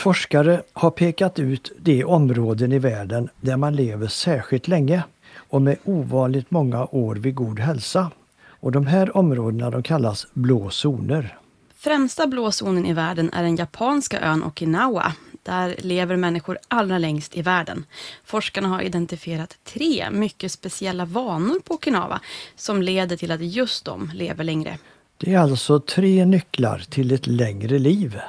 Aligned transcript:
Forskare 0.00 0.62
har 0.72 0.90
pekat 0.90 1.38
ut 1.38 1.72
de 1.78 2.04
områden 2.04 2.72
i 2.72 2.78
världen 2.78 3.28
där 3.40 3.56
man 3.56 3.76
lever 3.76 4.06
särskilt 4.06 4.68
länge 4.68 5.02
och 5.36 5.62
med 5.62 5.76
ovanligt 5.84 6.50
många 6.50 6.84
år 6.84 7.14
vid 7.14 7.34
god 7.34 7.58
hälsa. 7.58 8.10
Och 8.42 8.72
de 8.72 8.86
här 8.86 9.16
områdena 9.16 9.70
de 9.70 9.82
kallas 9.82 10.26
blå 10.32 10.70
zoner. 10.70 11.38
Främsta 11.76 12.26
blå 12.26 12.52
zonen 12.52 12.86
i 12.86 12.92
världen 12.92 13.30
är 13.32 13.42
den 13.42 13.56
japanska 13.56 14.20
ön 14.20 14.44
Okinawa. 14.44 15.12
Där 15.42 15.74
lever 15.78 16.16
människor 16.16 16.58
allra 16.68 16.98
längst 16.98 17.36
i 17.36 17.42
världen. 17.42 17.84
Forskarna 18.24 18.68
har 18.68 18.82
identifierat 18.82 19.58
tre 19.64 20.10
mycket 20.10 20.52
speciella 20.52 21.04
vanor 21.04 21.60
på 21.60 21.74
Okinawa 21.74 22.20
som 22.56 22.82
leder 22.82 23.16
till 23.16 23.30
att 23.30 23.40
just 23.40 23.84
de 23.84 24.10
lever 24.14 24.44
längre. 24.44 24.78
Det 25.16 25.34
är 25.34 25.38
alltså 25.38 25.80
tre 25.80 26.24
nycklar 26.24 26.78
till 26.90 27.12
ett 27.12 27.26
längre 27.26 27.78
liv. 27.78 28.20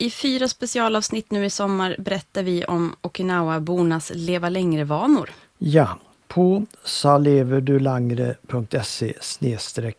I 0.00 0.10
fyra 0.10 0.48
specialavsnitt 0.48 1.30
nu 1.30 1.44
i 1.44 1.50
sommar 1.50 1.96
berättar 1.98 2.42
vi 2.42 2.64
om 2.64 2.94
Okinawa-bornas 3.00 4.12
leva 4.14 4.48
längre-vanor. 4.48 5.30
Ja, 5.58 5.98
på 6.28 6.66
saleverdulangre.se 6.84 9.14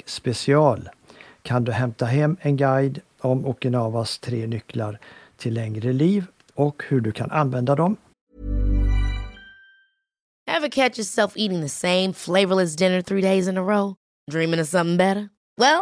special 0.05 0.89
kan 1.41 1.63
du 1.63 1.71
hämta 1.71 2.05
hem 2.05 2.37
en 2.41 2.57
guide 2.57 2.99
om 3.21 3.45
Okinawas 3.45 4.19
tre 4.19 4.47
nycklar 4.47 4.99
till 5.37 5.53
längre 5.53 5.93
liv 5.93 6.25
och 6.53 6.83
hur 6.87 7.01
du 7.01 7.11
kan 7.11 7.31
använda 7.31 7.75
dem. 7.75 7.97
Have 10.51 10.69
catch 10.69 10.97
yourself 10.97 11.31
eating 11.35 11.61
the 11.61 11.69
same 11.69 12.13
flavorless 12.13 12.75
dinner 12.75 13.01
three 13.01 13.21
days 13.21 13.47
in 13.47 13.57
a 13.57 13.61
row? 13.61 13.95
Dreaming 14.31 14.61
of 14.61 14.67
something 14.67 14.97
better? 14.97 15.29
Well, 15.57 15.81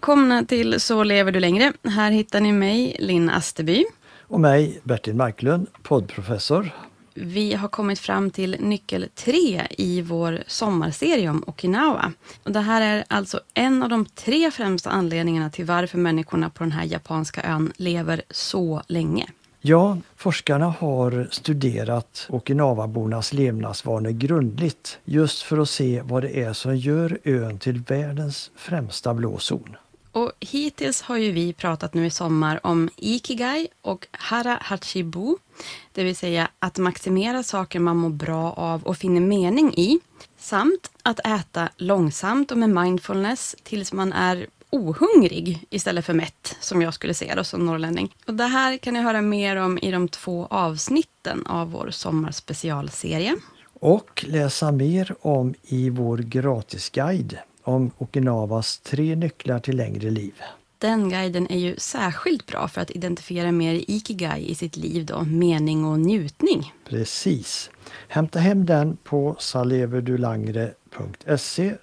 Välkomna 0.00 0.44
till 0.44 0.80
Så 0.80 1.04
lever 1.04 1.32
du 1.32 1.40
längre. 1.40 1.72
Här 1.84 2.10
hittar 2.10 2.40
ni 2.40 2.52
mig, 2.52 2.96
Linn 2.98 3.30
Asterby. 3.30 3.84
Och 4.20 4.40
mig, 4.40 4.80
Bertil 4.82 5.14
Marklund, 5.14 5.66
poddprofessor. 5.82 6.70
Vi 7.14 7.54
har 7.54 7.68
kommit 7.68 7.98
fram 7.98 8.30
till 8.30 8.56
nyckel 8.60 9.08
tre 9.14 9.66
i 9.70 10.02
vår 10.02 10.42
sommarserie 10.46 11.30
om 11.30 11.44
Okinawa. 11.46 12.12
Och 12.42 12.52
det 12.52 12.60
här 12.60 12.82
är 12.82 13.04
alltså 13.08 13.40
en 13.54 13.82
av 13.82 13.88
de 13.88 14.06
tre 14.06 14.50
främsta 14.50 14.90
anledningarna 14.90 15.50
till 15.50 15.64
varför 15.64 15.98
människorna 15.98 16.50
på 16.50 16.64
den 16.64 16.72
här 16.72 16.84
japanska 16.84 17.42
ön 17.42 17.72
lever 17.76 18.22
så 18.30 18.82
länge. 18.86 19.26
Ja, 19.60 19.98
forskarna 20.16 20.66
har 20.66 21.28
studerat 21.30 22.26
Okinawabornas 22.28 23.32
levnadsvanor 23.32 24.10
grundligt 24.10 24.98
just 25.04 25.42
för 25.42 25.58
att 25.58 25.70
se 25.70 26.02
vad 26.04 26.22
det 26.22 26.42
är 26.42 26.52
som 26.52 26.76
gör 26.76 27.18
ön 27.24 27.58
till 27.58 27.80
världens 27.80 28.50
främsta 28.56 29.14
blå 29.14 29.38
zon. 29.38 29.76
Och 30.12 30.32
hittills 30.40 31.02
har 31.02 31.16
ju 31.16 31.32
vi 31.32 31.52
pratat 31.52 31.94
nu 31.94 32.06
i 32.06 32.10
sommar 32.10 32.60
om 32.62 32.90
Ikigai 32.96 33.68
och 33.82 34.06
Hara 34.12 34.58
Hachibu, 34.60 35.36
det 35.92 36.04
vill 36.04 36.16
säga 36.16 36.48
att 36.58 36.78
maximera 36.78 37.42
saker 37.42 37.80
man 37.80 37.96
mår 37.96 38.10
bra 38.10 38.52
av 38.52 38.82
och 38.82 38.96
finner 38.96 39.20
mening 39.20 39.74
i, 39.74 40.00
samt 40.38 40.90
att 41.02 41.26
äta 41.26 41.68
långsamt 41.76 42.50
och 42.50 42.58
med 42.58 42.70
mindfulness 42.70 43.56
tills 43.62 43.92
man 43.92 44.12
är 44.12 44.46
ohungrig 44.70 45.66
istället 45.70 46.04
för 46.04 46.14
mätt, 46.14 46.56
som 46.60 46.82
jag 46.82 46.94
skulle 46.94 47.14
säga 47.14 47.34
då 47.34 47.44
som 47.44 47.66
norrlänning. 47.66 48.14
Och 48.26 48.34
det 48.34 48.44
här 48.44 48.76
kan 48.76 48.94
ni 48.94 49.00
höra 49.00 49.22
mer 49.22 49.56
om 49.56 49.78
i 49.78 49.90
de 49.90 50.08
två 50.08 50.46
avsnitten 50.50 51.46
av 51.46 51.70
vår 51.70 51.90
sommarspecialserie. 51.90 53.36
Och 53.80 54.24
läsa 54.28 54.72
mer 54.72 55.14
om 55.20 55.54
i 55.62 55.90
vår 55.90 56.18
gratisguide 56.18 57.38
om 57.64 57.90
Okinawas 57.98 58.78
tre 58.78 59.16
nycklar 59.16 59.58
till 59.58 59.76
längre 59.76 60.10
liv. 60.10 60.34
Den 60.78 61.10
guiden 61.10 61.50
är 61.50 61.58
ju 61.58 61.76
särskilt 61.76 62.46
bra 62.46 62.68
för 62.68 62.80
att 62.80 62.90
identifiera 62.90 63.52
mer 63.52 63.84
ikigai 63.88 64.50
i 64.50 64.54
sitt 64.54 64.76
liv, 64.76 65.06
då, 65.06 65.22
mening 65.22 65.84
och 65.84 66.00
njutning. 66.00 66.74
Precis. 66.88 67.70
Hämta 68.08 68.38
hem 68.38 68.66
den 68.66 68.96
på 68.96 69.36
saleverdulangre.se 69.38 71.76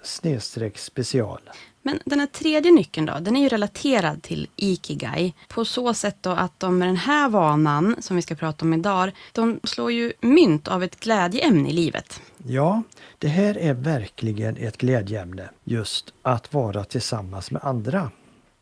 special. 0.74 1.40
Men 1.82 1.98
den 2.04 2.20
här 2.20 2.26
tredje 2.26 2.72
nyckeln 2.72 3.06
då, 3.06 3.18
den 3.20 3.36
är 3.36 3.40
ju 3.40 3.48
relaterad 3.48 4.22
till 4.22 4.48
Ikigai 4.56 5.34
på 5.48 5.64
så 5.64 5.94
sätt 5.94 6.16
då 6.20 6.30
att 6.30 6.60
de 6.60 6.78
med 6.78 6.88
den 6.88 6.96
här 6.96 7.28
vanan 7.28 7.96
som 8.00 8.16
vi 8.16 8.22
ska 8.22 8.34
prata 8.34 8.64
om 8.64 8.74
idag, 8.74 9.12
de 9.32 9.60
slår 9.64 9.92
ju 9.92 10.12
mynt 10.20 10.68
av 10.68 10.82
ett 10.82 11.00
glädjeämne 11.00 11.68
i 11.68 11.72
livet. 11.72 12.20
Ja, 12.50 12.82
det 13.18 13.28
här 13.28 13.58
är 13.58 13.74
verkligen 13.74 14.56
ett 14.56 14.76
glädjeämne, 14.76 15.50
just 15.64 16.12
att 16.22 16.54
vara 16.54 16.84
tillsammans 16.84 17.50
med 17.50 17.64
andra. 17.64 18.10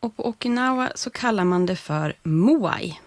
Och 0.01 0.17
på 0.17 0.29
Okinawa 0.29 0.93
så 0.95 1.11
kallar 1.11 1.45
man 1.45 1.67
det 1.67 1.77
för 1.77 2.15
moai. 2.23 2.99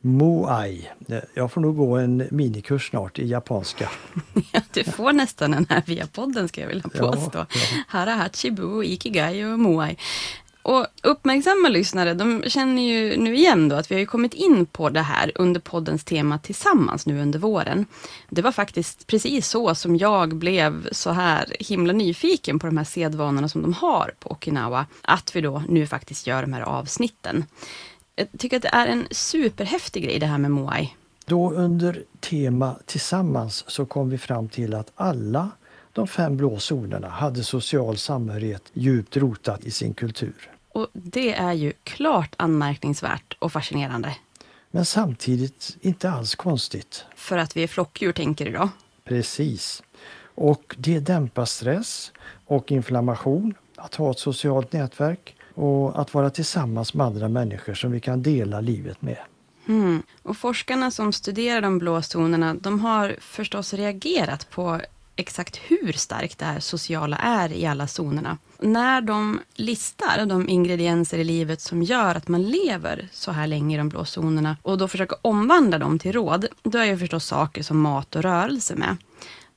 Moai. 0.00 0.88
Jag 1.34 1.52
får 1.52 1.60
nog 1.60 1.76
gå 1.76 1.96
en 1.96 2.28
minikurs 2.30 2.90
snart 2.90 3.18
i 3.18 3.26
japanska. 3.26 3.90
ja, 4.52 4.60
du 4.72 4.84
får 4.84 5.12
nästan 5.12 5.50
den 5.50 5.66
här 5.68 5.82
via 5.86 6.06
podden 6.06 6.48
ska 6.48 6.60
jag 6.60 6.68
vilja 6.68 6.88
påstå. 6.88 7.38
Ja, 7.38 7.46
ja. 7.50 7.82
Hara 7.88 8.10
Hachibu, 8.10 8.84
Ikigai 8.84 9.44
och 9.44 9.58
Moai. 9.58 9.96
Och 10.66 10.86
uppmärksamma 11.02 11.68
lyssnare, 11.68 12.14
de 12.14 12.42
känner 12.46 12.82
ju 12.82 13.16
nu 13.16 13.36
igen 13.36 13.68
då 13.68 13.76
att 13.76 13.90
vi 13.90 13.94
har 13.94 14.00
ju 14.00 14.06
kommit 14.06 14.34
in 14.34 14.66
på 14.66 14.88
det 14.88 15.00
här 15.00 15.32
under 15.34 15.60
poddens 15.60 16.04
tema 16.04 16.38
tillsammans 16.38 17.06
nu 17.06 17.22
under 17.22 17.38
våren. 17.38 17.86
Det 18.30 18.42
var 18.42 18.52
faktiskt 18.52 19.06
precis 19.06 19.48
så 19.48 19.74
som 19.74 19.96
jag 19.96 20.36
blev 20.36 20.88
så 20.92 21.10
här 21.10 21.56
himla 21.60 21.92
nyfiken 21.92 22.58
på 22.58 22.66
de 22.66 22.76
här 22.76 22.84
sedvanorna 22.84 23.48
som 23.48 23.62
de 23.62 23.72
har 23.72 24.12
på 24.18 24.30
Okinawa, 24.30 24.86
att 25.02 25.36
vi 25.36 25.40
då 25.40 25.62
nu 25.68 25.86
faktiskt 25.86 26.26
gör 26.26 26.42
de 26.42 26.52
här 26.52 26.62
avsnitten. 26.62 27.44
Jag 28.16 28.28
tycker 28.38 28.56
att 28.56 28.62
det 28.62 28.74
är 28.74 28.86
en 28.86 29.06
superhäftig 29.10 30.04
grej 30.04 30.18
det 30.18 30.26
här 30.26 30.38
med 30.38 30.50
Moai. 30.50 30.94
Då 31.26 31.52
under 31.52 32.02
tema 32.20 32.76
tillsammans 32.86 33.64
så 33.70 33.86
kom 33.86 34.10
vi 34.10 34.18
fram 34.18 34.48
till 34.48 34.74
att 34.74 34.92
alla 34.94 35.50
de 35.92 36.06
fem 36.06 36.36
blå 36.36 36.58
zonerna 36.58 37.08
hade 37.08 37.44
social 37.44 37.96
samhörighet 37.96 38.62
djupt 38.72 39.16
rotat 39.16 39.64
i 39.64 39.70
sin 39.70 39.94
kultur. 39.94 40.50
Och 40.76 40.88
det 40.92 41.34
är 41.34 41.52
ju 41.52 41.72
klart 41.84 42.34
anmärkningsvärt 42.36 43.36
och 43.38 43.52
fascinerande. 43.52 44.16
Men 44.70 44.84
samtidigt 44.84 45.76
inte 45.80 46.10
alls 46.10 46.34
konstigt. 46.34 47.04
För 47.14 47.38
att 47.38 47.56
vi 47.56 47.62
är 47.62 47.66
flockdjur 47.66 48.12
tänker 48.12 48.46
idag. 48.46 48.68
Precis. 49.04 49.82
Och 50.34 50.76
det 50.78 51.00
dämpar 51.00 51.44
stress 51.44 52.12
och 52.46 52.72
inflammation, 52.72 53.54
att 53.76 53.94
ha 53.94 54.10
ett 54.10 54.18
socialt 54.18 54.72
nätverk 54.72 55.36
och 55.54 56.00
att 56.00 56.14
vara 56.14 56.30
tillsammans 56.30 56.94
med 56.94 57.06
andra 57.06 57.28
människor 57.28 57.74
som 57.74 57.92
vi 57.92 58.00
kan 58.00 58.22
dela 58.22 58.60
livet 58.60 59.02
med. 59.02 59.18
Mm. 59.68 60.02
Och 60.22 60.36
forskarna 60.36 60.90
som 60.90 61.12
studerar 61.12 61.60
de 61.60 61.78
blå 61.78 62.02
zonerna, 62.02 62.54
de 62.54 62.80
har 62.80 63.16
förstås 63.20 63.74
reagerat 63.74 64.50
på 64.50 64.80
exakt 65.16 65.56
hur 65.56 65.92
starkt 65.92 66.38
det 66.38 66.44
här 66.44 66.60
sociala 66.60 67.16
är 67.16 67.52
i 67.52 67.66
alla 67.66 67.86
zonerna. 67.86 68.38
När 68.58 69.00
de 69.00 69.40
listar 69.54 70.26
de 70.26 70.48
ingredienser 70.48 71.18
i 71.18 71.24
livet 71.24 71.60
som 71.60 71.82
gör 71.82 72.14
att 72.14 72.28
man 72.28 72.42
lever 72.42 73.08
så 73.12 73.32
här 73.32 73.46
länge 73.46 73.74
i 73.74 73.78
de 73.78 73.88
blå 73.88 74.04
zonerna 74.04 74.56
och 74.62 74.78
då 74.78 74.88
försöker 74.88 75.18
omvandla 75.22 75.78
dem 75.78 75.98
till 75.98 76.12
råd, 76.12 76.46
då 76.62 76.78
är 76.78 76.84
ju 76.84 76.98
förstås 76.98 77.24
saker 77.24 77.62
som 77.62 77.80
mat 77.80 78.16
och 78.16 78.22
rörelse 78.22 78.74
med. 78.74 78.96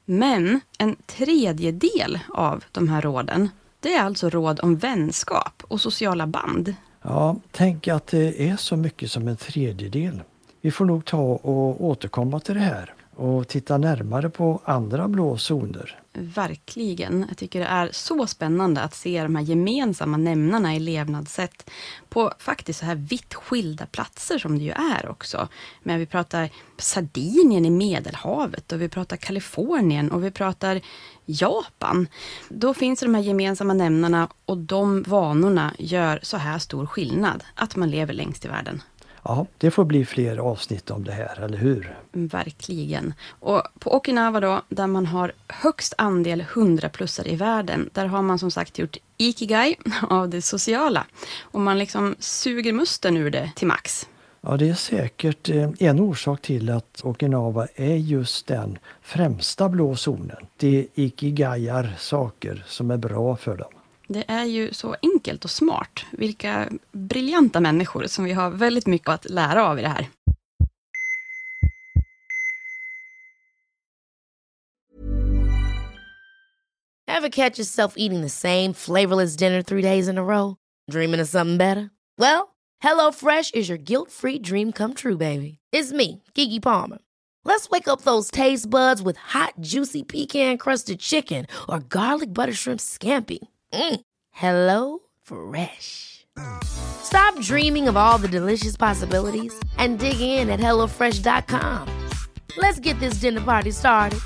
Men 0.05 0.61
en 0.77 0.95
tredjedel 1.05 2.19
av 2.29 2.63
de 2.71 2.89
här 2.89 3.01
råden, 3.01 3.49
det 3.79 3.93
är 3.93 4.03
alltså 4.03 4.29
råd 4.29 4.59
om 4.59 4.77
vänskap 4.77 5.63
och 5.67 5.81
sociala 5.81 6.27
band. 6.27 6.75
Ja, 7.01 7.35
tänk 7.51 7.87
att 7.87 8.07
det 8.07 8.49
är 8.49 8.57
så 8.57 8.75
mycket 8.75 9.11
som 9.11 9.27
en 9.27 9.37
tredjedel. 9.37 10.21
Vi 10.61 10.71
får 10.71 10.85
nog 10.85 11.05
ta 11.05 11.21
och 11.21 11.85
återkomma 11.85 12.39
till 12.39 12.55
det 12.55 12.59
här 12.59 12.93
och 13.19 13.47
titta 13.47 13.77
närmare 13.77 14.29
på 14.29 14.61
andra 14.65 15.07
blå 15.07 15.37
zoner. 15.37 15.99
Verkligen. 16.13 17.25
Jag 17.27 17.37
tycker 17.37 17.59
det 17.59 17.65
är 17.65 17.89
så 17.91 18.27
spännande 18.27 18.81
att 18.81 18.95
se 18.95 19.23
de 19.23 19.35
här 19.35 19.43
gemensamma 19.43 20.17
nämnarna 20.17 20.75
i 20.75 20.79
levnadssätt 20.79 21.69
på 22.09 22.31
faktiskt 22.39 22.79
så 22.79 22.85
här 22.85 22.95
vitt 22.95 23.33
skilda 23.33 23.85
platser 23.85 24.37
som 24.37 24.57
det 24.57 24.63
ju 24.63 24.71
är 24.71 25.09
också. 25.09 25.47
Men 25.83 25.99
vi 25.99 26.05
pratar 26.05 26.49
Sardinien 26.77 27.65
i 27.65 27.69
Medelhavet 27.69 28.71
och 28.71 28.81
vi 28.81 28.89
pratar 28.89 29.17
Kalifornien 29.17 30.11
och 30.11 30.23
vi 30.23 30.31
pratar 30.31 30.81
Japan. 31.25 32.07
Då 32.49 32.73
finns 32.73 32.99
de 32.99 33.15
här 33.15 33.21
gemensamma 33.21 33.73
nämnarna 33.73 34.29
och 34.45 34.57
de 34.57 35.03
vanorna 35.03 35.73
gör 35.77 36.19
så 36.23 36.37
här 36.37 36.59
stor 36.59 36.85
skillnad, 36.85 37.43
att 37.55 37.75
man 37.75 37.89
lever 37.89 38.13
längst 38.13 38.45
i 38.45 38.47
världen. 38.47 38.81
Ja, 39.23 39.45
det 39.57 39.71
får 39.71 39.85
bli 39.85 40.05
fler 40.05 40.37
avsnitt 40.37 40.91
om 40.91 41.03
det 41.03 41.11
här, 41.11 41.41
eller 41.41 41.57
hur? 41.57 41.97
Verkligen. 42.11 43.13
Och 43.39 43.63
på 43.79 43.95
Okinawa 43.95 44.39
då, 44.39 44.61
där 44.69 44.87
man 44.87 45.05
har 45.05 45.31
högst 45.47 45.93
andel 45.97 46.41
100-plussare 46.41 47.27
i 47.27 47.35
världen, 47.35 47.89
där 47.93 48.05
har 48.05 48.21
man 48.21 48.39
som 48.39 48.51
sagt 48.51 48.79
gjort 48.79 48.97
ikigai 49.17 49.75
av 50.09 50.29
det 50.29 50.41
sociala. 50.41 51.05
Och 51.41 51.59
man 51.59 51.79
liksom 51.79 52.15
suger 52.19 52.73
musten 52.73 53.17
ur 53.17 53.31
det 53.31 53.51
till 53.55 53.67
max. 53.67 54.07
Ja, 54.41 54.57
det 54.57 54.69
är 54.69 54.73
säkert 54.73 55.49
eh, 55.49 55.69
en 55.79 55.99
orsak 55.99 56.41
till 56.41 56.69
att 56.69 57.01
Okinawa 57.03 57.67
är 57.75 57.95
just 57.95 58.47
den 58.47 58.77
främsta 59.01 59.69
blå 59.69 59.95
zonen. 59.95 60.47
Det 60.57 60.87
ikigaiar 60.95 61.95
saker 61.97 62.63
som 62.67 62.91
är 62.91 62.97
bra 62.97 63.35
för 63.35 63.57
dem. 63.57 63.71
Det 64.11 64.23
är 64.27 64.45
ju 64.45 64.73
så 64.73 64.95
enkelt 65.01 65.43
och 65.43 65.51
smart. 65.51 66.05
Vilka 66.11 66.69
briljanta 66.91 67.59
människor 67.59 68.07
som 68.07 68.23
vi 68.23 68.33
har 68.33 68.49
väldigt 68.49 68.87
mycket 68.87 69.09
att 69.09 69.29
lära 69.29 69.65
av 69.65 69.79
i 69.79 69.81
det 69.81 69.87
här. 69.87 70.09
Have 77.07 77.29
catch 77.29 77.59
yourself 77.59 77.93
eating 77.97 78.21
the 78.21 78.29
same 78.29 78.73
flavorless 78.73 79.35
dinner 79.35 79.61
three 79.61 79.81
days 79.81 80.07
in 80.07 80.17
a 80.17 80.23
row? 80.23 80.55
Dreaming 80.91 81.21
of 81.21 81.27
something 81.27 81.57
better? 81.57 81.89
Well, 82.17 82.55
hello 82.79 83.11
fresh 83.11 83.51
is 83.53 83.69
your 83.69 83.77
guilt 83.77 84.11
free 84.11 84.39
dream 84.39 84.71
come 84.71 84.93
true 84.93 85.17
baby. 85.17 85.59
It's 85.71 85.91
me, 85.91 86.23
Gigi 86.33 86.59
Palmer. 86.59 86.97
Let's 87.45 87.69
wake 87.69 87.87
up 87.87 88.01
those 88.01 88.31
taste 88.31 88.69
buds 88.69 89.01
with 89.01 89.17
hot 89.17 89.53
juicy 89.59 90.03
pecan 90.03 90.57
crusted 90.57 90.99
chicken 90.99 91.45
or 91.67 91.79
garlic 91.79 92.33
butter 92.33 92.53
shrimp 92.53 92.79
scampi. 92.79 93.39
Mm. 93.73 94.01
Hello 94.31 94.99
Fresh. 95.21 96.25
Stop 96.63 97.39
dreaming 97.41 97.87
of 97.87 97.97
all 97.97 98.17
the 98.17 98.27
delicious 98.27 98.77
possibilities 98.77 99.53
and 99.77 99.99
dig 99.99 100.21
in 100.21 100.49
at 100.49 100.59
HelloFresh.com. 100.59 102.07
Let's 102.57 102.79
get 102.79 102.99
this 102.99 103.15
dinner 103.15 103.41
party 103.41 103.71
started. 103.71 104.19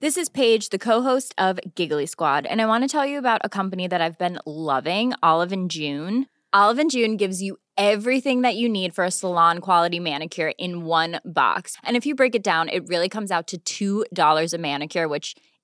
This 0.00 0.16
is 0.18 0.28
Paige, 0.28 0.68
the 0.68 0.78
co-host 0.78 1.34
of 1.38 1.58
Giggly 1.74 2.06
Squad, 2.06 2.44
and 2.44 2.60
I 2.60 2.66
want 2.66 2.84
to 2.84 2.88
tell 2.88 3.06
you 3.06 3.18
about 3.18 3.40
a 3.42 3.48
company 3.48 3.88
that 3.88 4.02
I've 4.02 4.18
been 4.18 4.38
loving, 4.44 5.14
Olive 5.22 5.52
and 5.52 5.70
June. 5.70 6.26
Olive 6.52 6.78
and 6.78 6.90
June 6.90 7.16
gives 7.16 7.42
you 7.42 7.56
everything 7.76 8.42
that 8.42 8.56
you 8.56 8.68
need 8.68 8.94
for 8.94 9.04
a 9.04 9.10
salon 9.10 9.58
quality 9.58 9.98
manicure 9.98 10.52
in 10.58 10.84
one 10.84 11.20
box. 11.24 11.76
And 11.82 11.96
if 11.96 12.06
you 12.06 12.14
break 12.14 12.34
it 12.34 12.42
down, 12.42 12.68
it 12.68 12.86
really 12.88 13.08
comes 13.08 13.30
out 13.30 13.52
to 13.64 14.04
$2 14.06 14.52
a 14.54 14.58
manicure, 14.58 15.08
which 15.08 15.34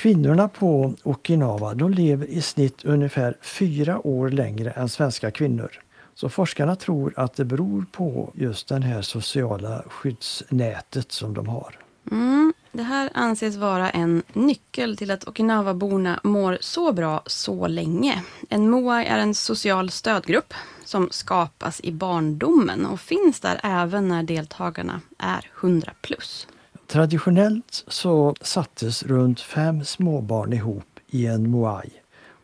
Kvinnorna 0.00 0.48
på 0.48 0.94
Okinawa 1.02 1.74
de 1.74 1.90
lever 1.90 2.26
i 2.26 2.42
snitt 2.42 2.84
ungefär 2.84 3.36
fyra 3.42 4.06
år 4.06 4.30
längre 4.30 4.70
än 4.70 4.88
svenska 4.88 5.30
kvinnor. 5.30 5.70
Så 6.14 6.28
forskarna 6.28 6.76
tror 6.76 7.12
att 7.16 7.34
det 7.34 7.44
beror 7.44 7.84
på 7.92 8.32
just 8.34 8.68
det 8.68 8.80
här 8.80 9.02
sociala 9.02 9.82
skyddsnätet 9.88 11.12
som 11.12 11.34
de 11.34 11.48
har. 11.48 11.78
Mm, 12.10 12.52
det 12.72 12.82
här 12.82 13.10
anses 13.14 13.56
vara 13.56 13.90
en 13.90 14.22
nyckel 14.32 14.96
till 14.96 15.10
att 15.10 15.28
Okinawaborna 15.28 16.20
mår 16.24 16.58
så 16.60 16.92
bra 16.92 17.22
så 17.26 17.66
länge. 17.66 18.22
En 18.48 18.70
Moai 18.70 19.06
är 19.06 19.18
en 19.18 19.34
social 19.34 19.90
stödgrupp 19.90 20.54
som 20.84 21.08
skapas 21.10 21.80
i 21.80 21.92
barndomen 21.92 22.86
och 22.86 23.00
finns 23.00 23.40
där 23.40 23.60
även 23.62 24.08
när 24.08 24.22
deltagarna 24.22 25.00
är 25.18 25.50
100 25.60 25.92
plus. 26.02 26.46
Traditionellt 26.90 27.84
så 27.88 28.34
sattes 28.40 29.02
runt 29.02 29.40
fem 29.40 29.84
småbarn 29.84 30.52
ihop 30.52 31.00
i 31.06 31.26
en 31.26 31.50
moai. 31.50 31.90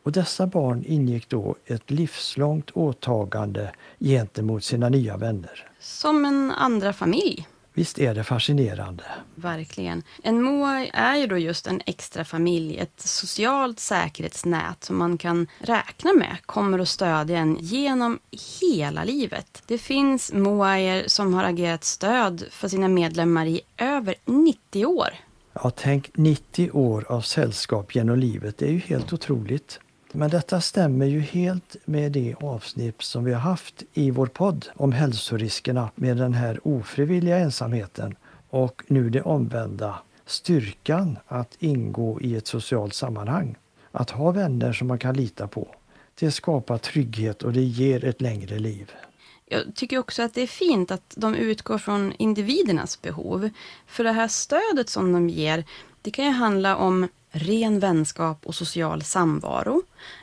Och 0.03 0.13
dessa 0.13 0.47
barn 0.47 0.85
ingick 0.87 1.29
då 1.29 1.57
ett 1.67 1.91
livslångt 1.91 2.71
åtagande 2.71 3.73
gentemot 3.99 4.65
sina 4.65 4.89
nya 4.89 5.17
vänner. 5.17 5.69
Som 5.81 6.25
en 6.25 6.51
andra 6.51 6.93
familj. 6.93 7.49
Visst 7.77 7.99
är 7.99 8.15
det 8.15 8.25
fascinerande? 8.25 9.05
Verkligen. 9.35 10.03
En 10.23 10.43
moai 10.43 10.91
är 10.93 11.17
ju 11.17 11.27
då 11.27 11.39
just 11.39 11.67
en 11.67 11.81
extra 11.87 12.25
familj, 12.25 12.79
ett 12.79 13.01
socialt 13.01 13.81
säkerhetsnät 13.81 14.85
som 14.85 14.97
man 14.97 15.19
kan 15.19 15.47
räkna 15.59 16.13
med 16.13 16.37
kommer 16.47 16.79
att 16.79 16.89
stödja 16.89 17.39
en 17.39 17.57
genom 17.61 18.19
hela 18.61 19.05
livet. 19.05 19.63
Det 19.67 19.79
finns 19.79 20.33
moaier 20.33 21.05
som 21.07 21.35
har 21.35 21.45
agerat 21.45 21.85
stöd 21.85 22.45
för 22.51 22.69
sina 22.69 22.89
medlemmar 22.89 23.47
i 23.47 23.61
över 23.77 24.15
90 24.25 24.87
år. 24.87 25.09
Ja, 25.53 25.71
tänk 25.71 26.11
90 26.15 26.71
år 26.71 27.07
av 27.09 27.21
sällskap 27.21 27.95
genom 27.95 28.19
livet. 28.19 28.59
Det 28.59 28.67
är 28.67 28.73
ju 28.73 28.79
helt 28.79 29.13
otroligt. 29.13 29.81
Men 30.13 30.31
detta 30.31 30.61
stämmer 30.61 31.07
ju 31.07 31.21
helt 31.21 31.77
med 31.85 32.13
det 32.13 32.35
avsnitt 32.41 33.03
som 33.03 33.25
vi 33.25 33.33
har 33.33 33.41
haft 33.41 33.83
i 33.95 34.11
vår 34.11 34.27
podd 34.27 34.67
om 34.75 34.93
hälsoriskerna 34.93 35.91
med 35.95 36.17
den 36.17 36.35
här 36.35 36.61
ofrivilliga 36.63 37.39
ensamheten 37.39 38.17
och 38.51 38.83
nu 38.87 39.11
det 39.11 39.23
omvända, 39.23 39.99
styrkan 40.27 41.19
att 41.27 41.57
ingå 41.59 42.21
i 42.21 42.37
ett 42.37 42.47
socialt 42.47 42.95
sammanhang. 42.95 43.57
Att 43.93 44.11
ha 44.11 44.31
vänner 44.31 44.73
som 44.73 44.89
man 44.89 44.99
kan 44.99 45.17
lita 45.17 45.49
på. 45.49 45.75
Det 46.15 46.31
skapar 46.31 46.79
trygghet 46.79 47.43
och 47.43 47.53
det 47.53 47.63
ger 47.63 48.05
ett 48.05 48.21
längre 48.21 48.59
liv. 48.59 48.93
Jag 49.47 49.75
tycker 49.75 49.99
också 49.99 50.23
att 50.23 50.35
det 50.35 50.43
är 50.43 50.47
fint 50.47 50.91
att 50.91 51.15
de 51.17 51.35
utgår 51.35 51.79
från 51.79 52.13
individernas 52.19 53.03
behov. 53.03 53.51
För 53.87 54.05
det 54.05 54.13
här 54.13 54.29
stödet 54.29 54.89
som 54.89 55.13
de 55.13 55.29
ger, 55.29 55.65
det 56.03 56.11
kan 56.11 56.25
ju 56.25 56.31
handla 56.31 56.77
om 56.77 57.09
ren 57.39 57.79
vänskap 57.79 58.47
och 58.47 58.55
social 58.55 59.03
samvaro. 59.03 59.83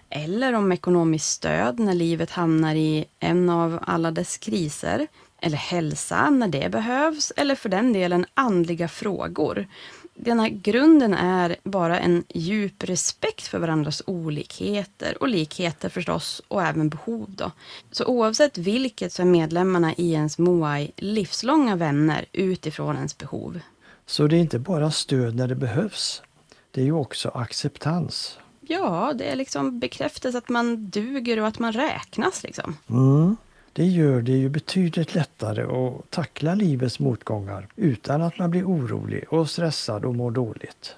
Eller 0.10 0.54
om 0.54 0.72
ekonomiskt 0.72 1.30
stöd 1.30 1.80
när 1.80 1.94
livet 1.94 2.32
hamnar 2.32 2.76
i 2.76 3.06
en 3.20 3.50
av 3.50 3.80
alla 3.82 4.12
dess 4.12 4.38
kriser. 4.38 5.08
Eller 5.42 5.58
hälsa 5.58 6.30
när 6.30 6.48
det 6.48 6.72
behövs. 6.72 7.32
Eller 7.36 7.56
för 7.56 7.70
den 7.70 7.94
delen 7.94 8.26
andliga 8.34 8.88
frågor. 8.88 9.68
Den 10.16 10.40
här 10.40 10.50
grunden 10.50 11.14
är 11.14 11.56
bara 11.64 12.00
en 12.00 12.24
djup 12.30 12.84
respekt 12.84 13.48
för 13.48 13.60
varandras 13.60 14.02
olikheter 14.06 15.18
och 15.20 15.28
likheter 15.28 15.90
förstås 15.90 16.42
och 16.48 16.64
även 16.64 16.90
behov. 16.90 17.26
Då. 17.28 17.52
Så 17.92 18.06
oavsett 18.06 18.58
vilket 18.58 19.14
så 19.14 19.22
är 19.22 19.26
medlemmarna 19.26 19.94
i 19.94 20.14
ens 20.14 20.38
Moai 20.38 20.92
livslånga 20.96 21.76
vänner 21.76 22.26
utifrån 22.32 22.96
ens 22.96 23.18
behov. 23.18 23.60
Så 24.06 24.28
det 24.28 24.36
är 24.36 24.40
inte 24.40 24.60
bara 24.60 24.92
stöd 24.92 25.36
när 25.36 25.48
det 25.48 25.56
behövs. 25.56 26.22
Det 26.74 26.82
är 26.82 26.86
ju 26.86 26.94
också 26.94 27.30
acceptans. 27.30 28.40
Ja, 28.62 29.14
det 29.16 29.24
är 29.24 29.36
liksom 29.36 29.80
bekräftelse 29.80 30.38
att 30.38 30.50
man 30.50 30.90
duger 30.90 31.40
och 31.40 31.48
att 31.48 31.60
man 31.60 31.74
räknas. 31.74 32.44
Liksom. 32.44 32.78
Mm. 32.90 33.36
Det 33.74 33.86
gör 33.86 34.22
det 34.22 34.32
ju 34.32 34.50
betydligt 34.50 35.16
lättare 35.16 35.64
att 35.64 36.12
tackla 36.12 36.56
livets 36.56 37.00
motgångar 37.00 37.68
utan 37.76 38.22
att 38.22 38.40
man 38.40 38.52
blir 38.52 38.66
orolig 38.66 39.34
och 39.34 39.50
stressad 39.50 40.06
och 40.06 40.16
mår 40.16 40.32
dåligt. 40.32 40.96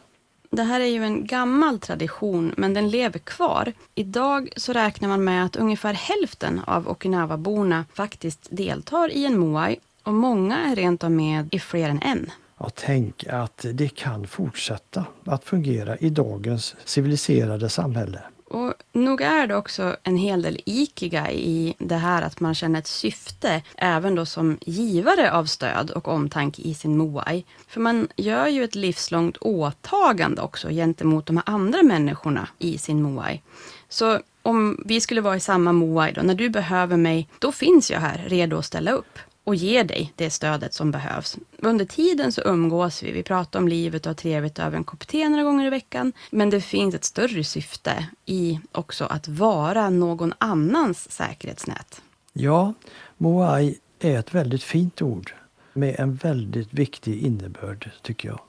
Det 0.50 0.64
här 0.64 0.80
är 0.80 0.86
ju 0.86 1.04
en 1.04 1.26
gammal 1.26 1.80
tradition, 1.80 2.54
men 2.58 2.74
den 2.74 2.90
lever 2.90 3.20
kvar. 3.20 3.74
Idag 3.96 4.50
så 4.58 4.74
räknar 4.74 5.10
man 5.10 5.24
med 5.24 5.46
att 5.46 5.56
ungefär 5.56 5.94
hälften 5.94 6.62
av 6.68 6.88
Okinawaborna 6.90 7.86
faktiskt 7.94 8.48
deltar 8.50 9.12
i 9.12 9.26
en 9.26 9.40
Moai 9.40 9.76
och 10.04 10.14
många 10.14 10.58
är 10.58 10.76
rent 10.76 11.04
av 11.04 11.12
med 11.12 11.48
i 11.52 11.60
fler 11.60 11.90
än 11.90 12.02
en. 12.02 12.32
Ja, 12.60 12.70
tänk 12.76 13.24
att 13.28 13.66
det 13.74 13.96
kan 13.96 14.28
fortsätta 14.28 15.06
att 15.26 15.44
fungera 15.44 15.98
i 15.98 16.10
dagens 16.10 16.76
civiliserade 16.86 17.70
samhälle. 17.70 18.22
Och 18.50 18.74
nog 18.92 19.22
är 19.22 19.48
det 19.48 19.56
också 19.56 19.96
en 20.04 20.18
hel 20.18 20.42
del 20.42 20.62
ikiga 20.66 21.32
i 21.32 21.76
det 21.78 21.96
här 21.96 22.22
att 22.22 22.40
man 22.40 22.56
känner 22.56 22.80
ett 22.80 22.88
syfte, 22.88 23.62
även 23.78 24.16
då 24.16 24.26
som 24.26 24.58
givare 24.62 25.32
av 25.32 25.46
stöd 25.46 25.92
och 25.92 26.08
omtanke 26.08 26.62
i 26.62 26.74
sin 26.74 26.98
moai. 26.98 27.46
För 27.68 27.82
man 27.82 28.08
gör 28.16 28.48
ju 28.48 28.64
ett 28.64 28.76
livslångt 28.76 29.38
åtagande 29.38 30.42
också 30.42 30.70
gentemot 30.70 31.26
de 31.26 31.38
här 31.38 31.50
andra 31.50 31.84
människorna 31.84 32.48
i 32.60 32.78
sin 32.78 33.02
moai. 33.02 33.42
Så 33.90 34.20
om 34.42 34.84
vi 34.86 35.02
skulle 35.02 35.22
vara 35.22 35.36
i 35.36 35.40
samma 35.40 35.72
moai 35.72 36.12
då, 36.12 36.22
när 36.22 36.36
du 36.36 36.50
behöver 36.50 36.98
mig, 36.98 37.30
då 37.40 37.52
finns 37.52 37.92
jag 37.92 38.00
här 38.00 38.26
redo 38.28 38.58
att 38.58 38.66
ställa 38.66 38.92
upp 38.92 39.20
och 39.46 39.56
ger 39.56 39.84
dig 39.84 40.14
det 40.16 40.30
stödet 40.30 40.74
som 40.74 40.92
behövs. 40.92 41.38
Under 41.58 41.86
tiden 41.86 42.32
så 42.32 42.42
umgås 42.42 43.04
vi. 43.04 43.12
Vi 43.12 43.24
pratar 43.24 43.60
om 43.60 43.68
livet 43.68 44.06
och 44.06 44.10
har 44.10 44.16
trevligt 44.16 44.60
över 44.60 44.78
en 44.78 44.84
kopp 44.84 45.08
te 45.08 45.30
några 45.30 45.44
gånger 45.44 45.68
i 45.68 45.70
veckan. 45.70 46.14
Men 46.30 46.50
det 46.50 46.62
finns 46.62 46.96
ett 46.96 47.04
större 47.04 47.44
syfte 47.44 48.08
i 48.26 48.60
också 48.72 49.06
att 49.06 49.28
vara 49.28 49.90
någon 49.90 50.34
annans 50.38 51.12
säkerhetsnät. 51.12 52.02
Ja, 52.34 52.74
Moai 53.18 53.76
är 54.00 54.20
ett 54.20 54.34
väldigt 54.34 54.64
fint 54.64 55.02
ord 55.02 55.34
med 55.74 55.96
en 56.00 56.16
väldigt 56.16 56.74
viktig 56.74 57.24
innebörd 57.24 57.92
tycker 58.02 58.30
jag. 58.30 58.40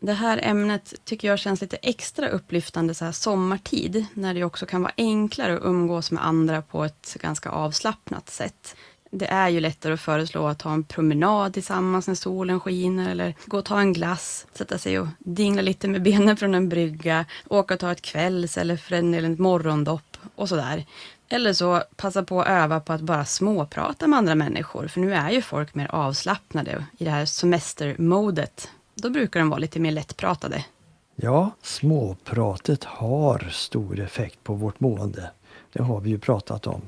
Det 0.00 0.12
här 0.12 0.40
ämnet 0.42 0.94
tycker 1.04 1.28
jag 1.28 1.38
känns 1.38 1.60
lite 1.60 1.76
extra 1.76 2.28
upplyftande 2.28 2.94
så 2.94 3.04
här 3.04 3.12
sommartid, 3.12 4.06
när 4.14 4.34
det 4.34 4.44
också 4.44 4.66
kan 4.66 4.82
vara 4.82 4.92
enklare 4.96 5.56
att 5.56 5.64
umgås 5.64 6.10
med 6.10 6.26
andra 6.26 6.62
på 6.62 6.84
ett 6.84 7.16
ganska 7.20 7.50
avslappnat 7.50 8.30
sätt 8.30 8.76
det 9.10 9.26
är 9.26 9.48
ju 9.48 9.60
lättare 9.60 9.92
att 9.92 10.00
föreslå 10.00 10.46
att 10.46 10.58
ta 10.58 10.72
en 10.72 10.84
promenad 10.84 11.54
tillsammans 11.54 12.08
när 12.08 12.14
solen 12.14 12.60
skiner 12.60 13.10
eller 13.10 13.34
gå 13.46 13.58
och 13.58 13.64
ta 13.64 13.80
en 13.80 13.92
glass, 13.92 14.46
sätta 14.52 14.78
sig 14.78 14.98
och 14.98 15.06
dingla 15.18 15.62
lite 15.62 15.88
med 15.88 16.02
benen 16.02 16.36
från 16.36 16.54
en 16.54 16.68
brygga, 16.68 17.24
åka 17.48 17.74
och 17.74 17.80
ta 17.80 17.92
ett 17.92 18.02
kvälls 18.02 18.58
eller 18.58 18.76
för 18.76 18.96
en 18.96 19.12
del 19.12 19.32
ett 19.32 19.38
morgondopp 19.38 20.16
och 20.34 20.48
sådär. 20.48 20.86
Eller 21.28 21.52
så 21.52 21.82
passa 21.96 22.22
på 22.22 22.40
att 22.40 22.48
öva 22.48 22.80
på 22.80 22.92
att 22.92 23.00
bara 23.00 23.24
småprata 23.24 24.06
med 24.06 24.18
andra 24.18 24.34
människor, 24.34 24.88
för 24.88 25.00
nu 25.00 25.14
är 25.14 25.30
ju 25.30 25.42
folk 25.42 25.74
mer 25.74 25.88
avslappnade 25.94 26.84
i 26.98 27.04
det 27.04 27.10
här 27.10 27.24
semestermodet. 27.24 28.68
Då 28.94 29.10
brukar 29.10 29.40
de 29.40 29.50
vara 29.50 29.58
lite 29.58 29.80
mer 29.80 29.92
lättpratade. 29.92 30.64
Ja, 31.16 31.50
småpratet 31.62 32.84
har 32.84 33.48
stor 33.50 34.00
effekt 34.00 34.44
på 34.44 34.54
vårt 34.54 34.80
mående. 34.80 35.30
Det 35.72 35.82
har 35.82 36.00
vi 36.00 36.10
ju 36.10 36.18
pratat 36.18 36.66
om. 36.66 36.82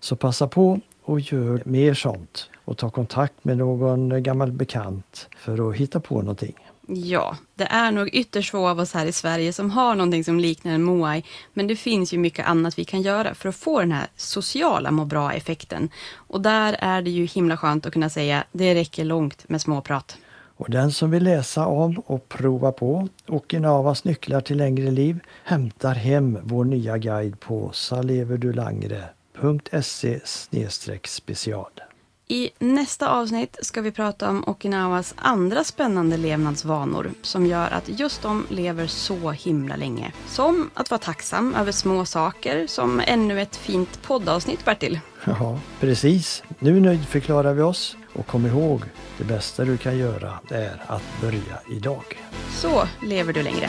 Så 0.00 0.16
passa 0.16 0.48
på 0.48 0.80
och 1.08 1.20
gör 1.20 1.62
mer 1.64 1.94
sånt 1.94 2.50
och 2.64 2.76
ta 2.76 2.90
kontakt 2.90 3.44
med 3.44 3.58
någon 3.58 4.22
gammal 4.22 4.52
bekant 4.52 5.28
för 5.36 5.70
att 5.70 5.76
hitta 5.76 6.00
på 6.00 6.20
någonting. 6.20 6.54
Ja, 6.86 7.36
det 7.54 7.64
är 7.64 7.92
nog 7.92 8.08
ytterst 8.08 8.50
få 8.50 8.68
av 8.68 8.80
oss 8.80 8.94
här 8.94 9.06
i 9.06 9.12
Sverige 9.12 9.52
som 9.52 9.70
har 9.70 9.94
någonting 9.94 10.24
som 10.24 10.40
liknar 10.40 10.72
en 10.72 10.82
moai. 10.82 11.22
Men 11.54 11.66
det 11.66 11.76
finns 11.76 12.12
ju 12.12 12.18
mycket 12.18 12.46
annat 12.46 12.78
vi 12.78 12.84
kan 12.84 13.02
göra 13.02 13.34
för 13.34 13.48
att 13.48 13.56
få 13.56 13.80
den 13.80 13.92
här 13.92 14.06
sociala 14.16 14.90
må 14.90 15.04
bra-effekten. 15.04 15.88
Och 16.14 16.40
där 16.40 16.76
är 16.78 17.02
det 17.02 17.10
ju 17.10 17.24
himla 17.24 17.56
skönt 17.56 17.86
att 17.86 17.92
kunna 17.92 18.10
säga 18.10 18.44
det 18.52 18.74
räcker 18.74 19.04
långt 19.04 19.48
med 19.48 19.60
småprat. 19.60 20.16
Och 20.56 20.70
den 20.70 20.92
som 20.92 21.10
vill 21.10 21.24
läsa 21.24 21.66
om 21.66 22.02
och 22.06 22.28
prova 22.28 22.72
på 22.72 23.08
Okinavas 23.26 24.04
nycklar 24.04 24.40
till 24.40 24.56
längre 24.56 24.90
liv 24.90 25.20
hämtar 25.44 25.94
hem 25.94 26.38
vår 26.42 26.64
nya 26.64 26.98
guide 26.98 27.40
på 27.40 27.70
saleverdulangre.se 27.72 29.17
special. 31.04 31.70
I 32.30 32.50
nästa 32.58 33.08
avsnitt 33.08 33.56
ska 33.62 33.80
vi 33.80 33.90
prata 33.90 34.30
om 34.30 34.44
Okinawas 34.46 35.14
andra 35.16 35.64
spännande 35.64 36.16
levnadsvanor 36.16 37.10
som 37.22 37.46
gör 37.46 37.70
att 37.70 38.00
just 38.00 38.22
de 38.22 38.46
lever 38.48 38.86
så 38.86 39.30
himla 39.30 39.76
länge. 39.76 40.12
Som 40.26 40.70
att 40.74 40.90
vara 40.90 40.98
tacksam 40.98 41.54
över 41.54 41.72
små 41.72 42.04
saker, 42.04 42.66
som 42.66 43.00
ännu 43.06 43.40
ett 43.40 43.56
fint 43.56 44.02
poddavsnitt, 44.02 44.64
Bertil. 44.64 45.00
Ja, 45.24 45.60
precis. 45.80 46.42
Nu 46.58 46.80
nöjdförklarar 46.80 47.54
vi 47.54 47.62
oss 47.62 47.96
och 48.12 48.26
kom 48.26 48.46
ihåg, 48.46 48.82
det 49.18 49.24
bästa 49.24 49.64
du 49.64 49.76
kan 49.76 49.98
göra 49.98 50.38
är 50.50 50.82
att 50.86 51.20
börja 51.20 51.60
idag. 51.70 52.04
Så 52.50 52.88
lever 53.02 53.32
du 53.32 53.42
längre. 53.42 53.68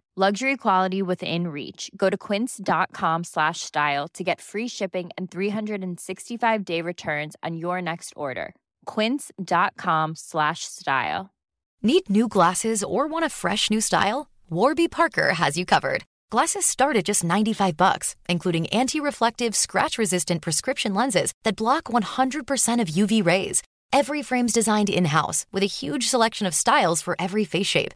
Luxury 0.21 0.55
quality 0.55 1.01
within 1.01 1.47
reach. 1.47 1.89
Go 1.97 2.07
to 2.11 2.15
quince.com 2.15 3.23
slash 3.23 3.61
style 3.61 4.07
to 4.09 4.23
get 4.23 4.39
free 4.39 4.67
shipping 4.67 5.09
and 5.17 5.31
365 5.31 6.63
day 6.63 6.81
returns 6.83 7.35
on 7.41 7.57
your 7.57 7.81
next 7.81 8.13
order. 8.15 8.53
Quince.com 8.85 10.13
slash 10.15 10.65
style. 10.65 11.31
Need 11.81 12.07
new 12.07 12.27
glasses 12.27 12.83
or 12.83 13.07
want 13.07 13.25
a 13.25 13.29
fresh 13.29 13.71
new 13.71 13.81
style? 13.81 14.29
Warby 14.51 14.89
Parker 14.89 15.33
has 15.33 15.57
you 15.57 15.65
covered. 15.65 16.03
Glasses 16.29 16.67
start 16.67 16.97
at 16.97 17.05
just 17.05 17.23
95 17.23 17.75
bucks, 17.75 18.15
including 18.29 18.67
anti-reflective, 18.67 19.55
scratch-resistant 19.55 20.43
prescription 20.43 20.93
lenses 20.93 21.33
that 21.45 21.55
block 21.55 21.85
100% 21.85 22.79
of 22.79 22.89
UV 22.89 23.25
rays. 23.25 23.63
Every 23.91 24.21
frame's 24.21 24.53
designed 24.53 24.91
in-house 24.91 25.47
with 25.51 25.63
a 25.63 25.77
huge 25.79 26.07
selection 26.07 26.45
of 26.45 26.53
styles 26.53 27.01
for 27.01 27.15
every 27.17 27.43
face 27.43 27.65
shape. 27.65 27.95